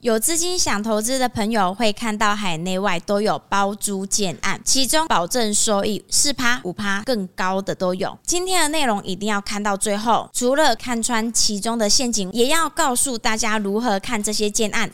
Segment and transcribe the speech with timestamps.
[0.00, 8.16] 有资金想投资的朋友会看到海内外都有包租建案，其中保证收益四趴、五趴更高的都有。
[8.22, 14.88] 今天的内容一定要看到最后，除了看穿其中的陷阱，也要告诉大家如何看这些建案。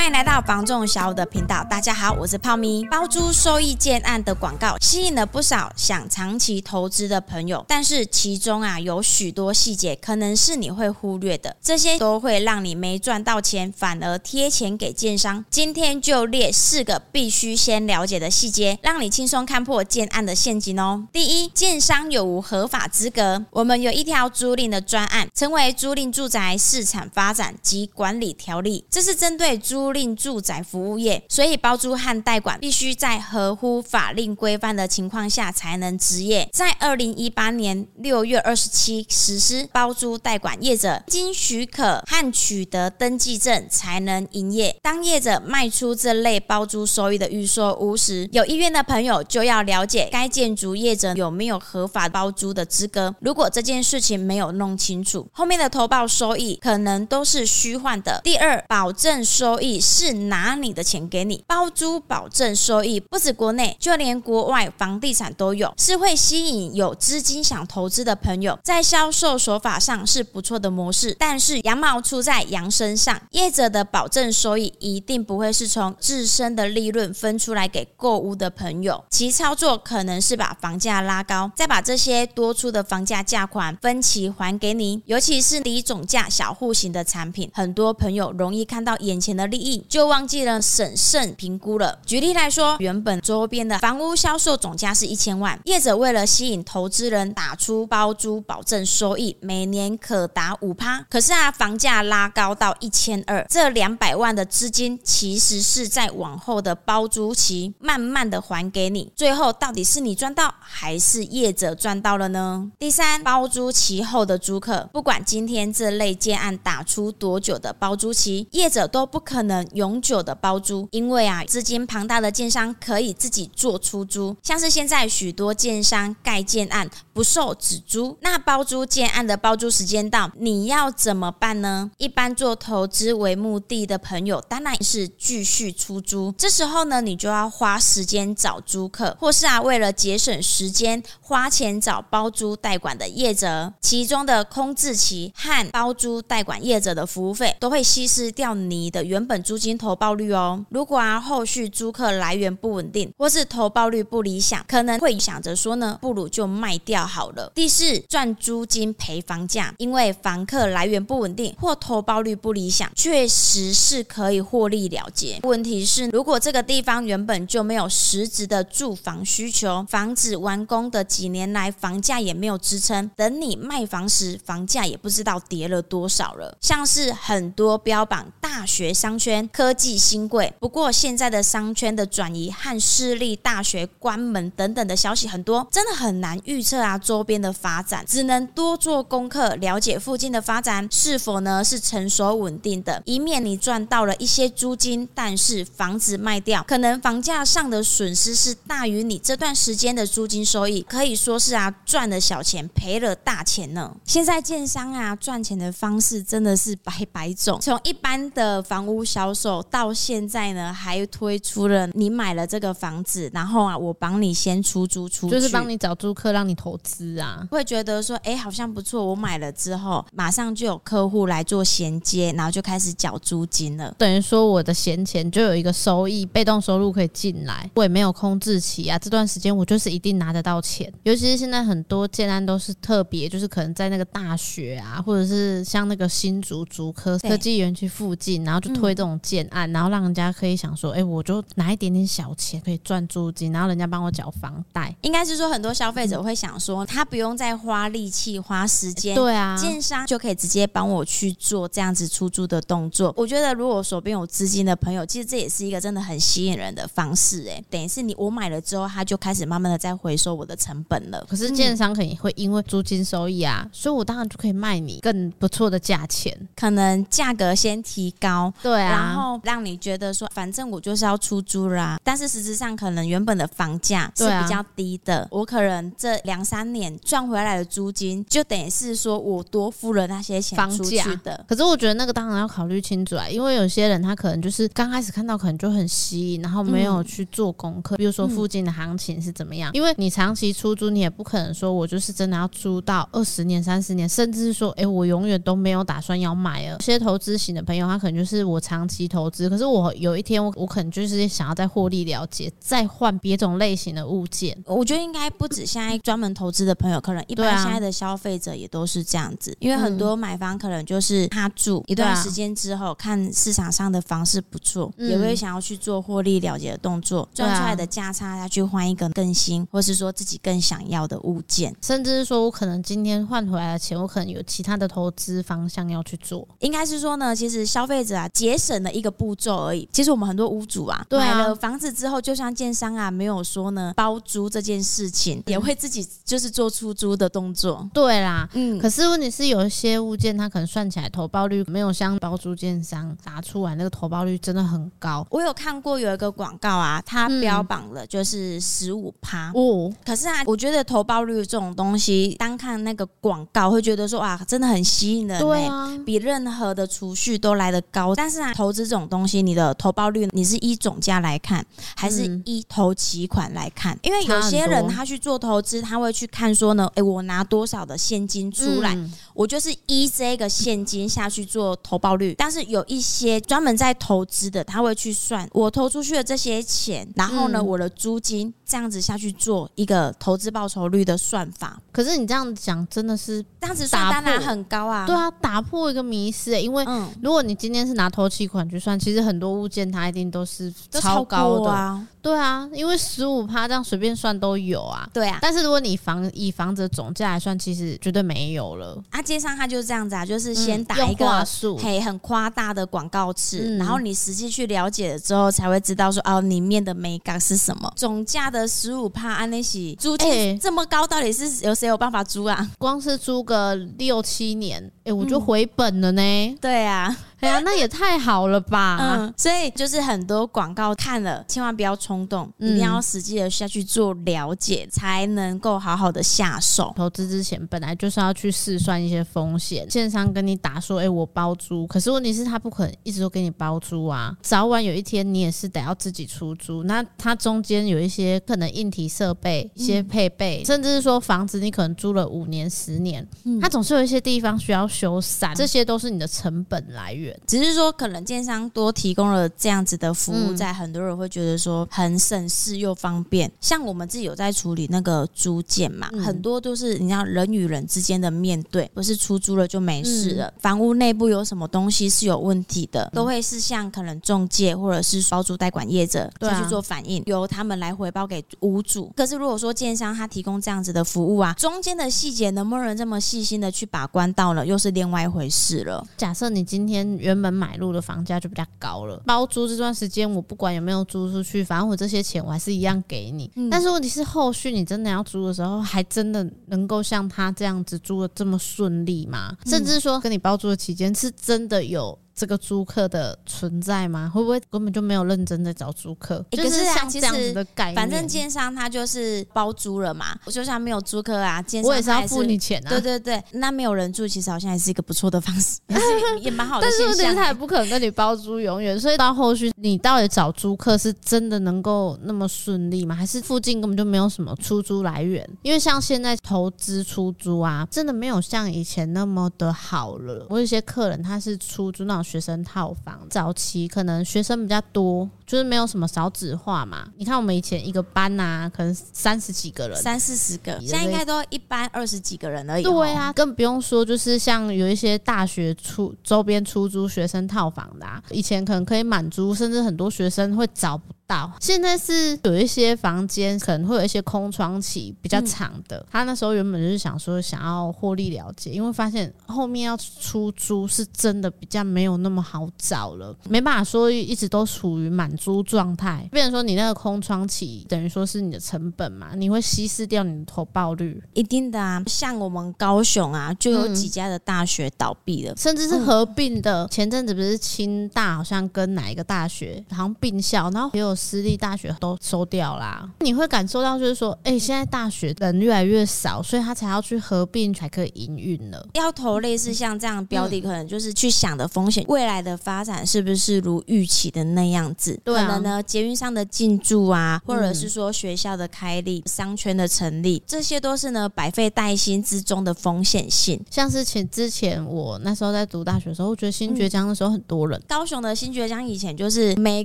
[0.00, 2.82] 欢迎来到房仲小五的频道，大家好，我是泡咪。
[2.86, 15.44] 包租收益建案的广告吸引了不少想长期投资的朋友，但是其中啊有许多细节可能是你会忽略的，这些都会让你没赚到钱，反而贴钱给建商。
[15.50, 21.06] 今天就列四个必须先了解的细节，让你轻松看破建案的陷阱哦。
[21.12, 23.44] 第一，建商有无合法资格？
[23.50, 36.48] 我们有一条租赁的专案，称为《租赁住宅市场发展及管理条例》，这是针对租租赁住宅服务业，所以包租和代管必须在合乎法令规范的情况下才能执业。
[36.52, 44.76] 在二零一八年六月二十七实施包租代管业者经许可和取得登记证才能营业。
[44.80, 53.12] 当业者卖出这类包租收益的预售屋时，有意愿的朋友就要了解该建筑业者有没有合法包租的资格。
[53.20, 58.20] 如果这件事情没有弄清楚，后面的投报收益可能都是虚幻的。
[58.22, 59.79] 第二，保证收益。
[59.80, 68.58] 是拿你的钱给你包租，保证收益，不止国内，就连国外房地产都有，是会吸引有资金想投资的朋友。
[68.62, 85.00] 在销售手法上是不错的模式，但是羊毛出在羊身上，业者的保证收益一定不会是从自身的利润分出来给购物的朋友，其操作可能是把房价拉高，再把这些多出的房价价款分期还给你。
[85.06, 89.69] 尤其是低总价小户型的产品，很多朋友容易看到眼前的利益。
[89.88, 91.98] 就忘记了审慎评估了。
[92.04, 101.04] 举例来说，原本周边的房屋销售总价是一千万，业者为了吸引投资人，打出包租保证收益，每年可达五趴。
[101.10, 109.12] 可是啊，房价拉高到一千二，这两百万的资金其实是在往后的包租期慢慢的还给你。
[109.14, 112.70] 最后到底是你赚到，还是业者赚到了呢？
[112.78, 119.49] 第三，包租期后的租客，不管今天这类建案打出多久的包租期，业者都不可能。
[119.50, 131.90] 能永久的包租，因为啊，资金庞大的建商可以自己做出租，像是现在许多建商盖建案不受只租，那包租建案的包租时间到，你要怎么办呢？
[131.98, 149.39] 一般做投资为目的的朋友，当然是继续出租，这时候呢，你就要花时间找租客，或是啊，为了节省时间，花钱找包租代管的业者，其中的空置期和包租代管业者的服务费，都会稀释掉你的原本。
[149.42, 157.50] 租金投报率哦，如果啊后续租客来源不稳定，或是投报率不理想，可能会想着说呢，不如就卖掉好了。
[157.54, 165.38] 第四，赚租金赔房价，因为房客来源不稳定或投报率不理想，确实是可以获利了结。
[165.42, 176.56] 问题是，如果这个地方原本就没有实质的住房需求，房子完工的几年来房价也没有支撑，等你卖房时，房价也不知道跌了多少了。
[176.60, 179.29] 像是很多标榜大学商圈。
[179.48, 203.94] 科技新贵，不过现在的商圈的转移和私立大学关门等等的消息很多，真的很难预测啊周边的发展，只能多做功课，了解附近的发展是否呢是成熟稳定的，以免你赚到了一些租金，但是房子卖掉，可能房价上的损失是大于你这段时间的租金收益，可以说是啊赚了小钱赔了大钱呢。
[204.04, 217.46] 现在建商啊赚钱的方式真的是百百种，从一般的房屋销销售到现在呢，还推出了你买了这个房子，然后啊，我帮你先出租出去，就是帮你找租客，让你投资啊。
[217.50, 219.04] 会觉得说，哎，好像不错。
[219.04, 223.94] 我买了之后，马上就有客户来做衔接，然后就开始缴租金了。
[223.98, 228.98] 等于说，我的闲钱就有一个收益，被动收入可以进来，我也没有空置期啊。
[228.98, 230.90] 这段时间我就是一定拿得到钱。
[231.02, 239.09] 尤其是现在很多建案都是特别，就是可能在那个大学啊，或者是像那个新竹竹科科技园区附近，然后就推这种。
[239.20, 244.94] 建案，然后让人家可以想说，哎、欸，我就拿一点点小钱可以赚租金，然后人家帮我缴房贷。
[245.02, 253.12] 应该是说，很多消费者会想说，他不用再花力气、花时间，对啊，建商就可以直接帮我去做这样子出租的动作。
[253.16, 257.46] 我觉得，如果手边有资金的朋友，其实这也是一个真的很吸引人的方式。
[257.48, 261.24] 哎，等于是你我买了之后，他就开始慢慢的在回收我的成本了。
[261.28, 268.99] 可是建商肯定会因为租金收益啊，所以我当然就可以卖你更不错的价钱，可能价格先提高，对啊。
[269.00, 271.98] 然后让你觉得说，反正我就是要出租啦。
[272.04, 281.44] 但是实质上，可能原本的房价是比较低的，我可能这两三年赚回来的租金，就等于是说我多付了那些钱出去的。
[281.48, 289.70] 可是我觉得那个当然要考虑清楚啊，因为有些人他可能就是刚开始看到可能就很吸引，然后没有去做功课，比如说附近的行情是怎么样。
[289.72, 296.72] 因为你长期出租，你也不可能说我就是真的要租到二十年、三十年，甚至是说，哎，我永远都没有打算要买了。
[296.72, 304.56] 有些投资型的朋友，他可能就是我长期投资，可是我有一天我我可能就是想要再获利了结，再换别种类型的物件。
[304.66, 309.56] 我觉得应该不止现在专门投资的朋友，可能一般现在的消费者也都是这样子。
[309.60, 326.46] 因为很多买房可能就是他住一段时间之后，看市场上的房市不错，也会想要去做获利了结的动作，赚出来的价差再去换一个更新，或是说自己更想要的物件，甚至是说我可能今天换回来的钱，我可能有其他的投资方向要去做。
[326.60, 329.88] 应该是说呢，其实消费者啊节省了一个步骤而已。
[329.92, 337.88] 其实我们很多屋主啊，对啊买了房子之后，就像建商啊没有说呢包租这件事情，也会自己就是做出租的动作。
[337.92, 338.78] 对啦，嗯。
[338.78, 345.26] 可是问题是有一些物件，它可能算起来投报率没有像包租建商打出来那个投报率真的很高。
[345.30, 349.92] 我有看过有一个广告啊，它标榜了就是十五趴哦。
[350.04, 358.14] 可是啊，我觉得投报率这种东西，单看那个广告会觉得说哇，真的很吸引人，对啊，比任何的储蓄都来得高。
[358.14, 361.64] 但是啊，投资这种东西，你的投报率你是依总价来看，
[361.96, 363.98] 还是依投期款来看？
[364.02, 368.94] 因为有些人他去做投资，他会去看说呢，哎，我拿多少的现金出来，
[369.32, 372.34] 我就是依这个现金下去做投报率。
[372.36, 381.80] 但是有一些专门在投资的，他会去算我投出去的这些钱，然后呢，我的租金这样子下去做一个投资报酬率的算法。
[381.90, 385.06] 可是你这样讲真的是这样子算当然很高啊。
[385.06, 386.84] 对啊，打破一个迷思，因为
[387.22, 392.06] 如果你今天是拿投期款去算，其实很多物件它一定都是超高的啊。
[392.22, 395.08] 对啊，因为十五趴这样随便算都有啊。
[395.12, 399.02] 对啊，但是如果你房以房子的总价来算，其实绝对没有了。
[399.10, 401.44] 啊，街上它就是这样子啊，就是先打一个
[401.78, 407.92] 嘿很夸大的广告词，然后你实际去了解了之后，才会知道说哦里面的美感是什么。
[407.96, 412.70] 总价的十五趴，安那喜租金这么高，到底是有谁有办法租啊？
[412.78, 416.56] 光是租个六七年，哎，我就回本了呢。
[416.60, 417.16] 对啊。
[417.40, 418.98] 哎呀，那也太好了吧！
[419.00, 426.92] 嗯，所以就是很多广告看了，千万不要冲动，一定要实际的下去做了解，才能够好好的下手。
[426.96, 429.86] 投资之前本来就是要去试算一些风险。
[429.88, 436.82] 建商跟你打说，哎，我包租，可是问题是，他不可能一直都给你包租啊，早晚有一天你也是得要自己出租。
[436.82, 443.24] 那它中间有一些可能硬体设备、一些配备，甚至是说房子你可能租了五年、十年，
[443.60, 447.38] 它总是有一些地方需要修缮，这些都是你的成本来源。
[447.46, 453.50] 只是说，可能建商多提供了这样子的服务，在很多人会觉得说很省事又方便。
[453.60, 460.52] 像我们自己有在处理那个租件嘛，很多都是你知道人与人之间的面对，不是出租了就没事了。
[460.58, 469.12] 房屋内部有什么东西是有问题的，都会是向可能中介或者是包租代管业者再去做反应，由他们来回报给屋主。
[469.16, 474.66] 可是如果说建商他提供这样子的服务啊，中间的细节能不能这么细心的去把关到了？
[474.66, 476.06] 又是另外一回事了。
[476.16, 477.10] 假设你今天。
[477.20, 483.50] 原本买入的房价就比较高了，包租这段时间我不管有没有租出去，反正我这些钱我还是一样给你。
[483.56, 489.56] 嗯、但是问题是后续你真的要租的时候，还真的能够像他这样子租的这么顺利吗？
[489.64, 492.16] 嗯、甚至说跟你包租的期间是真的有。
[492.40, 494.30] 这个租客的存在吗？
[494.32, 496.42] 会不会根本就没有认真在找租客？
[496.52, 497.94] 欸、就是像这样子的概念。
[497.94, 502.88] 反正奸商他就是包租了嘛，我就像没有租客啊，建商我也是要付你钱啊。
[502.88, 506.86] 对对对，那没有人住，其实好像还是一个不错的方式， 也是也蛮好的。
[506.86, 513.14] 但是他也不可能跟你包租永远，所以到后续你到底找租客是真的能够那么顺利吗？
[513.14, 515.46] 还是附近根本就没有什么出租来源？
[515.60, 520.46] 因为像现在投资出租啊，真的没有像以前那么的好了。
[520.48, 522.29] 我有些客人他是出租那种。
[522.30, 527.08] 学生套房早期可能学生比较多，就是没有什么少子化嘛。
[527.16, 532.84] 你看我们以前一个班呐、啊，可能三十几个人，三四十个，现在应该都一班二十几个人而已。
[532.84, 541.52] 对啊，更不用说就是像有一些大学出周边出租学生套房的，啊，以前可能可以满足，甚至很多学生会找不到。
[541.60, 545.98] 现在是有一些房间可能会有一些空窗期比较长的。
[545.98, 552.20] 嗯、他那时候原本就是想说想要获利了结，因为发现后面要出租是真的比较没有。
[552.20, 562.02] 那么好找了，没办法说一直都处于满租状态，变成说你那个空窗期等于说是你的成本嘛，你会稀释掉你的投报率，一定的啊。
[562.06, 566.86] 像我们高雄啊，就有几家的大学倒闭了，嗯、甚至是合并的。
[566.88, 573.10] 前阵子不是清大好像跟哪一个大学好像并校，然后也有私立大学都收掉啦。
[573.20, 578.86] 你会感受到就是说，哎、欸，现在大学人越来越少，所以他才要去合并才可以营运了。
[578.92, 585.18] 要投类似像这样标的，可能就是去想的风险，未来的发展是不是如预期的那样子？
[585.32, 593.60] 对啊、可能呢，捷运上的进驻啊，或者是说学校的开立、商圈的成立，这些都是呢百废待兴之中的风险性。
[593.70, 599.84] 像是前之前我那时候在读大学的时候，我觉得新崛江的时候很多人，嗯、高雄的新崛江以前就是每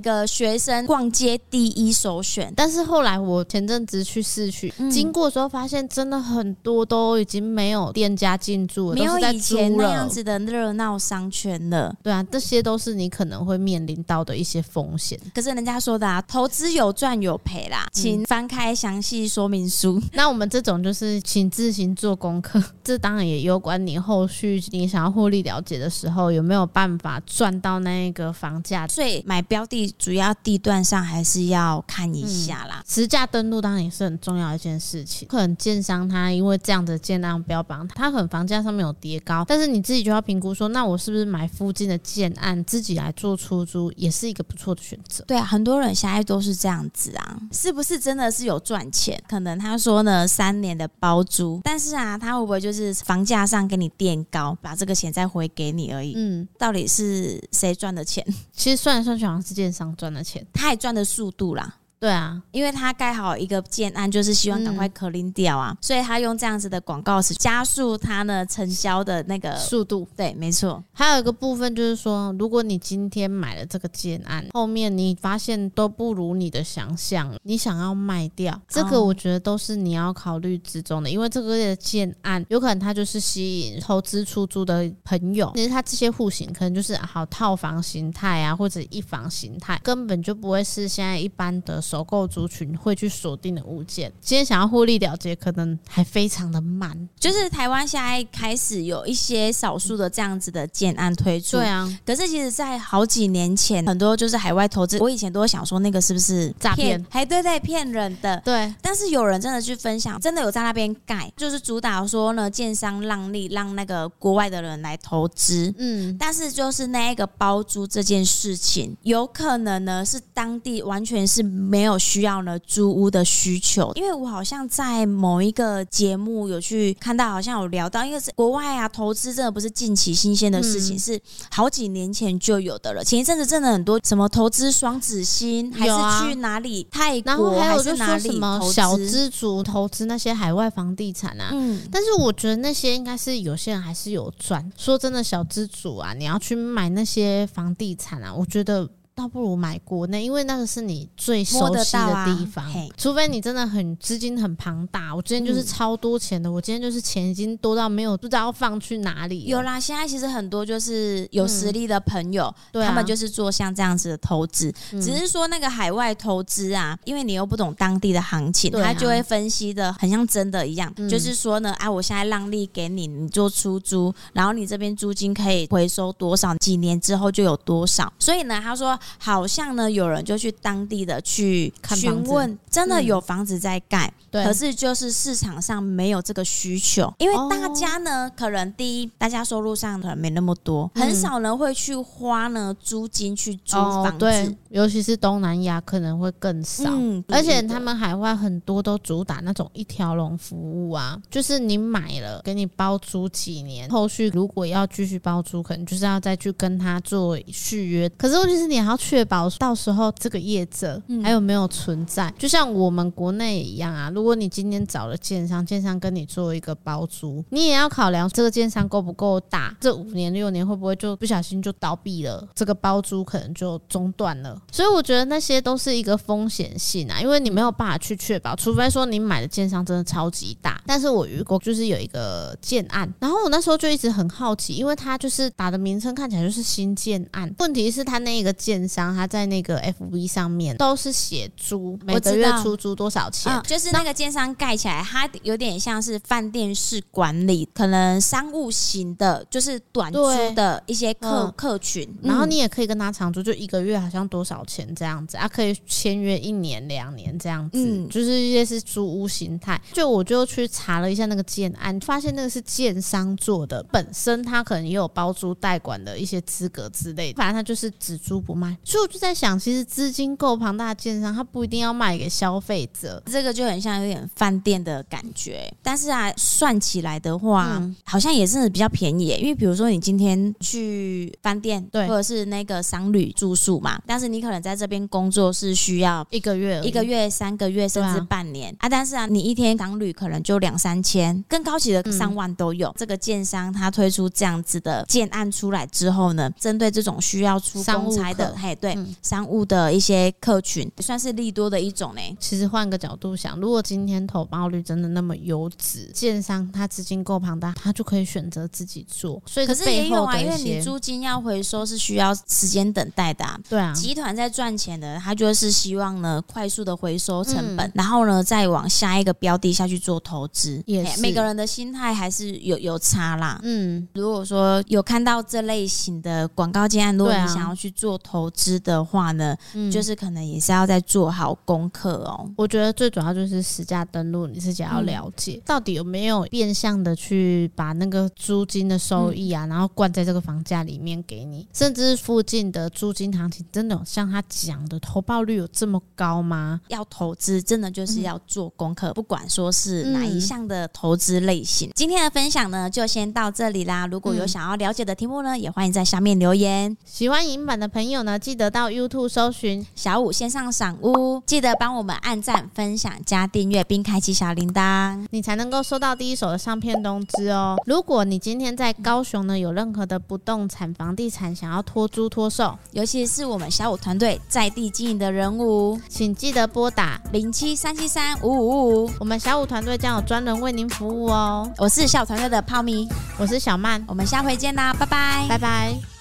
[0.00, 11.94] 个学生逛街第一首选，但是后来我前阵子去市区、嗯、经过的时候，发现真的很多都已经没有店家进驻了，没有以前那样子的热闹商圈了。
[12.02, 15.18] 对啊，这些都是你可能会面临到的一些风险。
[15.36, 19.98] 可是人家说的啊，投资有赚有赔啦，请翻开详细说明书。
[19.98, 28.86] 嗯、 那我们这种就是请自行做功课， 这当然也有关你后续你想要获利了解的时候有没有办法赚到那个房价。
[28.88, 32.82] 所以买标的主要地段上还是要看一下啦。
[32.88, 35.28] 实、嗯、价登录当然也是很重要的一件事情。
[35.28, 45.15] 可能建商他因为这样的建案标榜，他可能房价上面有叠高，但是你自己就要评估说，那我是不是买附近的建案自己来做出租，也是一个不错的选择。
[45.24, 49.22] 对啊，很多人现在都是这样子啊，是不是真的是有赚钱？
[49.28, 56.14] 可能他说呢，三年的包租，但是啊，他会不会就是房价上给你垫高，把这个钱再回给你而已？
[56.16, 58.24] 嗯，到底是谁赚的钱？
[58.52, 61.76] 其实算来算去，好像是建商赚的钱，他也赚的速度啦。
[61.98, 70.06] 对啊，因为他盖好一个建案，就是希望赶快可拎掉啊，嗯、所以他用这样子的广告词加速他呢成交的那个速度。
[70.14, 70.84] 对，没错。
[70.92, 91.80] 还有一个部分就是说，如果你今天买了这个建案，后面你发现都不如你的想象，你想要卖掉，这个我觉得都是你要考虑之中的，因为这个的建案有可能它就是吸引投资出租的朋友，其实它这些户型可能就是好套房形态啊，或者一房形态，根本就不会是现在一般的。
[91.86, 97.08] 首购族群会去锁定的物件，今天想要获利了结，可能还非常的慢。
[97.18, 101.88] 就是台湾现在开始有一些少数的这样子的建案推出，对啊。
[102.04, 107.04] 可是其实，在好几年前，很多就是海外投资，我以前都会想说，那个是不是诈骗？
[107.08, 108.40] 还对对，骗人的。
[108.44, 108.74] 对。
[108.82, 115.72] 但是有人真的去分享，真的有在那边盖，就是主打说呢，建商让利，让那个国外的人来投资。
[115.78, 116.16] 嗯。
[116.18, 121.75] 但是就是那一个包租这件事情，有可能呢是当地完全是没。
[121.76, 133.04] 没有需要呢租屋的需求，因为我好像在某一个节目有去看到，好像有聊到，因为是国外啊投资真的不是近期新鲜的事情，嗯、是好几年前就有的了。
[133.04, 135.92] 前一阵子真的很多什么投资双子星，还是
[136.24, 141.50] 去哪里泰国，然后还有就说什么小资族投资那些海外房地产啊。
[141.52, 144.72] 嗯，但是我觉得那些应该是有些人还是有赚。
[144.78, 148.88] 说真的，小资族啊，你要去买那些房地产啊，我觉得。
[149.16, 152.62] 倒不如买国内，因为那个是你最熟悉的地方。
[152.66, 159.46] 啊、除非你真的很资金很庞大，我之前就是超多钱的，嗯、我今天就是钱已经多到没有不知道要放去哪里。
[159.46, 164.70] 有啦，现在其实很多就是有实力的朋友，嗯啊、他们就是做像这样子的投资。
[164.92, 170.92] 嗯、只是说那个海外投资啊，因为你又不懂当地的行情，啊、他就会分析的很像真的一样。
[170.98, 178.12] 嗯、就是说呢，啊，我现在让利给你，你做出租，然后你这边租金可以回收多少，几年之后就有多少。
[178.18, 178.98] 所以呢，他说。
[179.18, 209.48] 好像呢，有人就去当地的去询问，真的有房子在盖，对，可是就是市场上没有这个需求，因为大家呢，可能第一，大家收入上可能没那么多，很少人会去花呢租金去租房子，对，尤其是东南亚可能会更少，嗯，而且他们海外很多都主打那种一条龙服务啊，就是你买了给你包租几年，后续如果要继续包租，可能就是要再去跟他做续约，可是问题是你还要确保。
[209.58, 212.28] 到时候这个业者还有没有存在？
[212.28, 214.10] 嗯、就像我们国内一样啊。
[214.10, 222.46] 如果你今天找了建商，建商跟你做一个包租，你也要考量这个建商够不够大，这五年六年会不会就不小心就倒闭了？
[222.54, 224.60] 这个包租可能就中断了。
[224.72, 230.80] 所以我觉得那些都是一个风险性啊，因为你没有办法去确保，除非说你买的建商真的超级大。
[230.86, 243.52] 但是我遇过就是有一个建案，然后我那时候就一直很好奇，因为他就是打的名称看起来就是新建案，问题是他那一个建建商，他在那个 FB 上面都是写租，每个月出租多少钱？
[243.52, 250.20] 嗯，就是那个建商盖起来，它有点像是饭店式管理，可能商务型的，就是短租
[250.54, 252.08] 的一些客、嗯、客群。
[252.22, 255.48] 然后你也可以跟他长租，就一个月好像多少钱这样子啊？
[255.48, 259.80] 可以签约一年、两年这样子，嗯，就是一些是租屋形态。
[259.92, 268.75] 就我就去查了一下那个建案，发现那个是建商做的，本身他可能也有包租代管的一些资格之类的，反正他就是只租不卖。
[268.84, 275.72] 所以我就在想，其实资金够庞大的建商，他不一定要卖给消费者，这个就很像有点饭店的感觉。
[275.82, 288.88] 但是啊，算起来的话，嗯、好像也是比较便宜，因为比如说你今天去饭店，对，或者是那个商旅住宿嘛，但是你可能在这边工作是需要一个月、一个月、三个月，甚至半年啊，啊。
[288.88, 292.88] 但是啊，你一天商旅可能就两三千，更高级的上万都有。
[292.88, 302.20] 嗯、这个建商他推出这样子的建案出来之后呢，针对这种需要出公差的，嘿，对、嗯，商务的一些客群，算是利多的一种呢。
[302.40, 309.40] 其实换个角度想，如果今天投报率真的那么优质，建商他资金够庞大，他就可以选择自己做。
[309.46, 313.58] 所以，可是也有啊，因为你租金要回收是需要时间等待的、啊。
[313.68, 320.82] 对啊，集团在赚钱的，他就是希望呢快速的回收成本，嗯、然后呢再往下一个标的下去做投资。
[320.86, 323.60] 也是，每个人的心态还是有有差啦。
[323.62, 332.48] 嗯，如果说有看到这类型的广告建案，如果你想要去做投资的话呢，嗯、就是可能也是要再做好功课哦。
[332.56, 346.80] 我觉得最主要就是实价登录，你自己要了解、嗯、到底有没有变相的去把那个租金的收益啊，嗯、然后灌在这个房价里面给你，甚至附近的租金行情真的有像他讲的投报率有这么高吗？
[346.88, 351.92] 要投资真的就是要做功课、嗯，不管说是哪一项的投资类型、嗯。
[351.94, 354.06] 今天的分享呢，就先到这里啦。
[354.06, 356.96] 如果有想要了解的题目呢，也欢迎在下面留言。
[357.04, 367.76] 喜欢影版的朋友呢，记得到 YouTube 搜寻小五线上赏屋，记得帮我们按赞、分享、加订阅，并开启小铃铛，你才能够收到第一手的上片通知哦。
[367.86, 381.70] 如果你今天在高雄呢，有任何的不动产、房地产想要托租托售，尤其是我们小五团队在地经营的人物，请记得拨打零七三七三五五五五，我们小五团队将有专人为您服务哦。
[381.78, 386.15] 我是小五团队的泡咪，我是小曼，我们下回见啦，拜拜，拜拜。